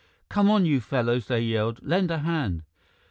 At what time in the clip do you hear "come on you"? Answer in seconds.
0.29-0.79